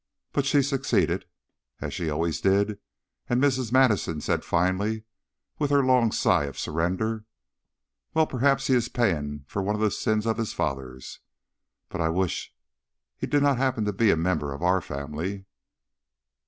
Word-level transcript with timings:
But 0.33 0.47
she 0.47 0.63
succeeded, 0.63 1.25
as 1.79 1.93
she 1.93 2.09
always 2.09 2.41
did; 2.41 2.79
and 3.29 3.39
Mrs. 3.39 3.71
Madison 3.71 4.19
said 4.19 4.43
finally, 4.43 5.03
with 5.59 5.69
her 5.69 5.83
long 5.83 6.11
sigh 6.11 6.45
of 6.45 6.57
surrender, 6.57 7.25
"Well, 8.15 8.25
perhaps 8.25 8.65
he 8.65 8.73
is 8.73 8.89
paying 8.89 9.45
for 9.47 9.61
some 9.63 9.75
of 9.75 9.79
the 9.79 9.91
sins 9.91 10.25
of 10.25 10.37
his 10.37 10.53
fathers. 10.53 11.19
But 11.87 12.01
I 12.01 12.09
wish 12.09 12.51
he 13.15 13.27
did 13.27 13.43
not 13.43 13.57
happen 13.59 13.85
to 13.85 13.93
be 13.93 14.09
a 14.09 14.17
member 14.17 14.55
of 14.55 14.63
our 14.63 14.81
family. 14.81 15.45